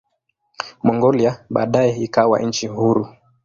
Mongolia 0.83 1.45
baadaye 1.49 1.95
ikawa 2.03 2.39
nchi 2.39 2.67
huru. 2.67 3.07